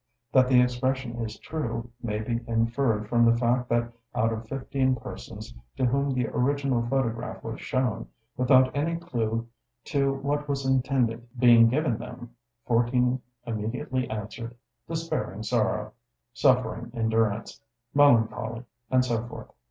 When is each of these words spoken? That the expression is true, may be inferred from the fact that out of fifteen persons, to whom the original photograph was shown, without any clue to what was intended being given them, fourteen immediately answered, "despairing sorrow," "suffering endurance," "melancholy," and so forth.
That 0.31 0.47
the 0.49 0.59
expression 0.59 1.13
is 1.23 1.37
true, 1.37 1.91
may 2.01 2.21
be 2.21 2.41
inferred 2.47 3.07
from 3.07 3.23
the 3.23 3.37
fact 3.37 3.69
that 3.69 3.93
out 4.15 4.33
of 4.33 4.47
fifteen 4.49 4.95
persons, 4.95 5.53
to 5.77 5.85
whom 5.85 6.09
the 6.09 6.25
original 6.25 6.81
photograph 6.87 7.43
was 7.43 7.61
shown, 7.61 8.07
without 8.35 8.75
any 8.75 8.95
clue 8.95 9.47
to 9.83 10.11
what 10.15 10.49
was 10.49 10.65
intended 10.65 11.27
being 11.37 11.67
given 11.67 11.99
them, 11.99 12.31
fourteen 12.65 13.21
immediately 13.45 14.09
answered, 14.09 14.55
"despairing 14.87 15.43
sorrow," 15.43 15.91
"suffering 16.33 16.89
endurance," 16.95 17.61
"melancholy," 17.93 18.63
and 18.89 19.05
so 19.05 19.23
forth. 19.27 19.51